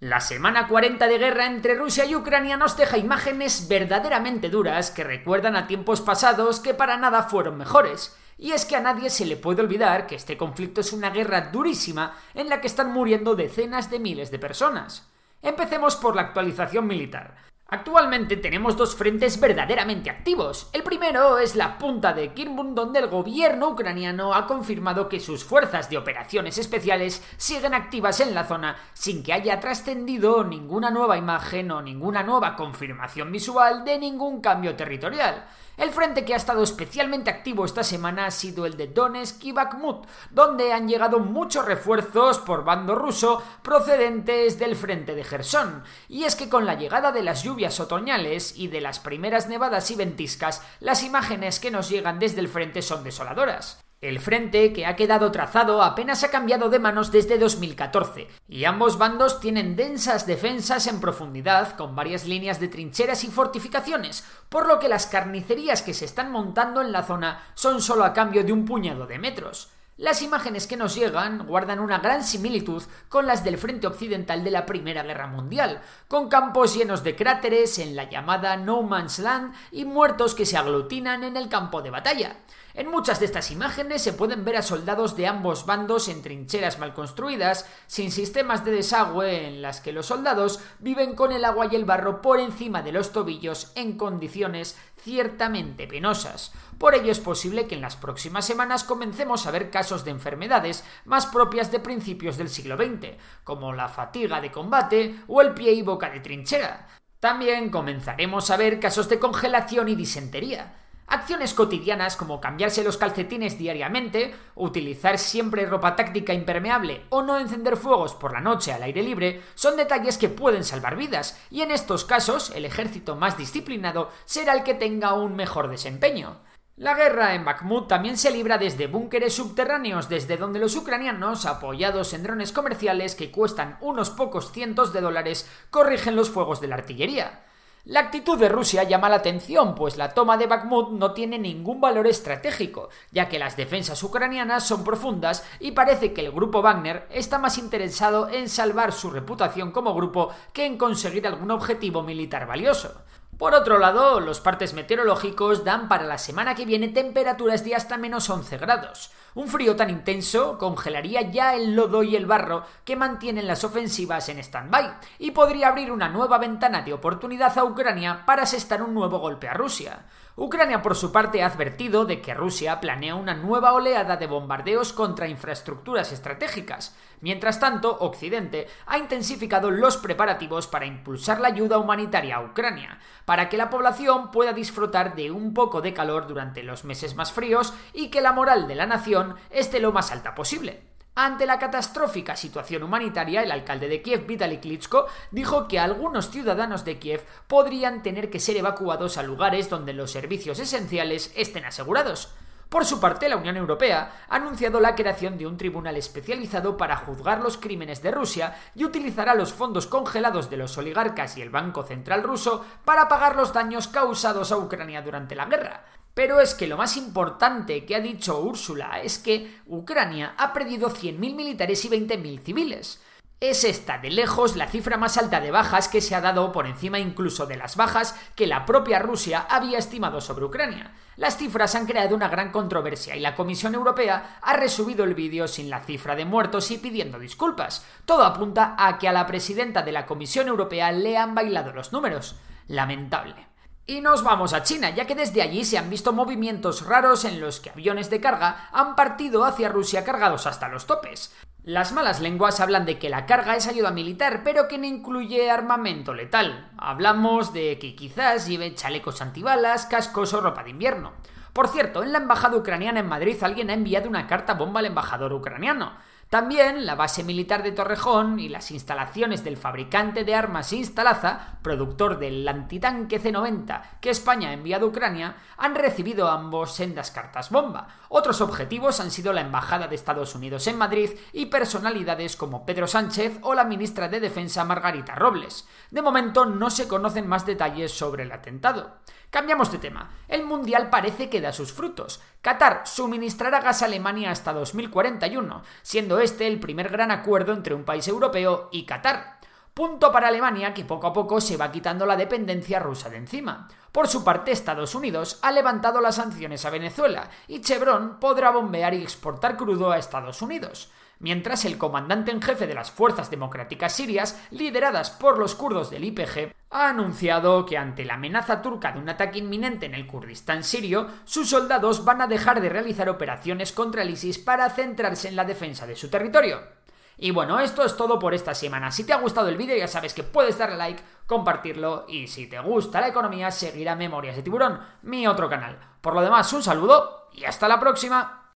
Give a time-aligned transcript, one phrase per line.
[0.00, 5.02] La semana 40 de guerra entre Rusia y Ucrania nos deja imágenes verdaderamente duras que
[5.02, 8.16] recuerdan a tiempos pasados que para nada fueron mejores.
[8.38, 11.50] Y es que a nadie se le puede olvidar que este conflicto es una guerra
[11.50, 15.10] durísima en la que están muriendo decenas de miles de personas.
[15.42, 17.34] Empecemos por la actualización militar.
[17.70, 20.70] Actualmente tenemos dos frentes verdaderamente activos.
[20.72, 25.44] El primero es la punta de Kirmun, donde el gobierno ucraniano ha confirmado que sus
[25.44, 31.18] fuerzas de operaciones especiales siguen activas en la zona sin que haya trascendido ninguna nueva
[31.18, 35.44] imagen o ninguna nueva confirmación visual de ningún cambio territorial.
[35.78, 39.52] El frente que ha estado especialmente activo esta semana ha sido el de Donetsk y
[39.52, 45.84] Bakhmut, donde han llegado muchos refuerzos por bando ruso procedentes del frente de Gerson.
[46.08, 49.90] Y es que con la llegada de las lluvias otoñales y de las primeras nevadas
[49.90, 53.80] y ventiscas, las imágenes que nos llegan desde el frente son desoladoras.
[54.00, 58.96] El frente, que ha quedado trazado, apenas ha cambiado de manos desde 2014, y ambos
[58.96, 64.78] bandos tienen densas defensas en profundidad, con varias líneas de trincheras y fortificaciones, por lo
[64.78, 68.52] que las carnicerías que se están montando en la zona son solo a cambio de
[68.52, 69.70] un puñado de metros.
[69.98, 74.52] Las imágenes que nos llegan guardan una gran similitud con las del frente occidental de
[74.52, 79.56] la Primera Guerra Mundial, con campos llenos de cráteres en la llamada No Man's Land
[79.72, 82.36] y muertos que se aglutinan en el campo de batalla.
[82.78, 86.78] En muchas de estas imágenes se pueden ver a soldados de ambos bandos en trincheras
[86.78, 91.66] mal construidas, sin sistemas de desagüe en las que los soldados viven con el agua
[91.68, 96.52] y el barro por encima de los tobillos en condiciones ciertamente penosas.
[96.78, 100.84] Por ello es posible que en las próximas semanas comencemos a ver casos de enfermedades
[101.04, 105.72] más propias de principios del siglo XX, como la fatiga de combate o el pie
[105.72, 106.86] y boca de trinchera.
[107.18, 110.76] También comenzaremos a ver casos de congelación y disentería.
[111.10, 117.78] Acciones cotidianas como cambiarse los calcetines diariamente, utilizar siempre ropa táctica impermeable o no encender
[117.78, 121.70] fuegos por la noche al aire libre son detalles que pueden salvar vidas y en
[121.70, 126.40] estos casos el ejército más disciplinado será el que tenga un mejor desempeño.
[126.76, 132.12] La guerra en Bakhmut también se libra desde búnkeres subterráneos, desde donde los ucranianos, apoyados
[132.12, 136.76] en drones comerciales que cuestan unos pocos cientos de dólares, corrigen los fuegos de la
[136.76, 137.47] artillería.
[137.84, 141.80] La actitud de Rusia llama la atención, pues la toma de Bakhmut no tiene ningún
[141.80, 147.06] valor estratégico, ya que las defensas ucranianas son profundas y parece que el grupo Wagner
[147.10, 152.46] está más interesado en salvar su reputación como grupo que en conseguir algún objetivo militar
[152.46, 153.02] valioso.
[153.38, 157.96] Por otro lado, los partes meteorológicos dan para la semana que viene temperaturas de hasta
[157.96, 159.12] menos 11 grados.
[159.36, 164.28] Un frío tan intenso congelaría ya el lodo y el barro que mantienen las ofensivas
[164.28, 168.92] en stand-by y podría abrir una nueva ventana de oportunidad a Ucrania para asestar un
[168.92, 170.06] nuevo golpe a Rusia.
[170.34, 174.92] Ucrania, por su parte, ha advertido de que Rusia planea una nueva oleada de bombardeos
[174.92, 176.96] contra infraestructuras estratégicas.
[177.20, 183.50] Mientras tanto, Occidente ha intensificado los preparativos para impulsar la ayuda humanitaria a Ucrania, para
[183.50, 187.74] que la población pueda disfrutar de un poco de calor durante los meses más fríos
[187.92, 190.80] y que la moral de la nación esté lo más alta posible.
[191.14, 196.86] Ante la catastrófica situación humanitaria, el alcalde de Kiev, Vitaly Klitschko, dijo que algunos ciudadanos
[196.86, 202.32] de Kiev podrían tener que ser evacuados a lugares donde los servicios esenciales estén asegurados.
[202.68, 206.96] Por su parte, la Unión Europea ha anunciado la creación de un tribunal especializado para
[206.96, 211.48] juzgar los crímenes de Rusia y utilizará los fondos congelados de los oligarcas y el
[211.48, 215.84] Banco Central ruso para pagar los daños causados a Ucrania durante la guerra.
[216.12, 220.90] Pero es que lo más importante que ha dicho Úrsula es que Ucrania ha perdido
[220.90, 223.00] 100.000 militares y 20.000 civiles.
[223.40, 226.66] Es esta de lejos la cifra más alta de bajas que se ha dado por
[226.66, 230.90] encima incluso de las bajas que la propia Rusia había estimado sobre Ucrania.
[231.14, 235.46] Las cifras han creado una gran controversia y la Comisión Europea ha resubido el vídeo
[235.46, 237.86] sin la cifra de muertos y pidiendo disculpas.
[238.04, 241.92] Todo apunta a que a la presidenta de la Comisión Europea le han bailado los
[241.92, 242.34] números.
[242.66, 243.46] Lamentable.
[243.90, 247.40] Y nos vamos a China, ya que desde allí se han visto movimientos raros en
[247.40, 251.34] los que aviones de carga han partido hacia Rusia cargados hasta los topes.
[251.62, 255.50] Las malas lenguas hablan de que la carga es ayuda militar, pero que no incluye
[255.50, 256.70] armamento letal.
[256.76, 261.14] Hablamos de que quizás lleve chalecos antibalas, cascos o ropa de invierno.
[261.54, 264.86] Por cierto, en la embajada ucraniana en Madrid alguien ha enviado una carta bomba al
[264.86, 265.94] embajador ucraniano.
[266.28, 272.18] También la base militar de Torrejón y las instalaciones del fabricante de armas Instalaza, productor
[272.18, 277.88] del antitanque C-90 que España ha enviado a Ucrania, han recibido ambos sendas cartas bomba.
[278.10, 282.86] Otros objetivos han sido la Embajada de Estados Unidos en Madrid y personalidades como Pedro
[282.86, 285.66] Sánchez o la ministra de Defensa Margarita Robles.
[285.90, 288.98] De momento no se conocen más detalles sobre el atentado.
[289.30, 290.10] Cambiamos de tema.
[290.26, 292.20] El Mundial parece que da sus frutos.
[292.40, 297.84] Qatar suministrará gas a Alemania hasta 2041, siendo este el primer gran acuerdo entre un
[297.84, 299.37] país europeo y Qatar.
[299.78, 303.68] Punto para Alemania que poco a poco se va quitando la dependencia rusa de encima.
[303.92, 308.92] Por su parte, Estados Unidos ha levantado las sanciones a Venezuela y Chevron podrá bombear
[308.94, 310.90] y exportar crudo a Estados Unidos
[311.20, 316.04] mientras el comandante en jefe de las Fuerzas Democráticas Sirias, lideradas por los kurdos del
[316.04, 320.64] IPG, ha anunciado que ante la amenaza turca de un ataque inminente en el Kurdistán
[320.64, 325.36] sirio, sus soldados van a dejar de realizar operaciones contra el ISIS para centrarse en
[325.36, 326.77] la defensa de su territorio.
[327.18, 328.92] Y bueno, esto es todo por esta semana.
[328.92, 332.46] Si te ha gustado el vídeo ya sabes que puedes darle like, compartirlo y si
[332.46, 335.78] te gusta la economía seguir a Memorias de Tiburón, mi otro canal.
[336.00, 338.54] Por lo demás, un saludo y hasta la próxima.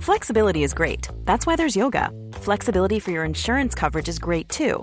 [0.00, 1.08] Flexibility is great.
[1.24, 2.10] That's why there's yoga.
[2.40, 4.82] Flexibility for your insurance coverage is great too.